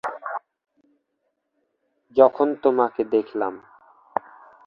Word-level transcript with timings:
যখন 2.17 2.47
তোমাকে 2.55 3.01
দেখলাম। 3.11 3.53